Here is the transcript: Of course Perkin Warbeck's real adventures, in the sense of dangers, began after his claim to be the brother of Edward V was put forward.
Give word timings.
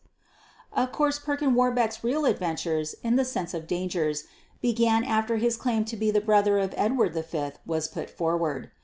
Of 0.75 0.91
course 0.91 1.19
Perkin 1.19 1.53
Warbeck's 1.53 2.03
real 2.03 2.25
adventures, 2.25 2.95
in 3.03 3.17
the 3.17 3.23
sense 3.23 3.53
of 3.53 3.67
dangers, 3.67 4.23
began 4.59 5.03
after 5.03 5.37
his 5.37 5.57
claim 5.57 5.85
to 5.85 5.95
be 5.95 6.09
the 6.09 6.19
brother 6.19 6.57
of 6.57 6.73
Edward 6.75 7.13
V 7.13 7.51
was 7.67 7.87
put 7.87 8.09
forward. 8.09 8.71